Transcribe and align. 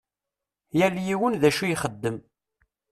Yal 0.77 0.95
yiwen 1.07 1.33
d 1.41 1.43
acu 1.49 1.63
ixeddem. 1.67 2.17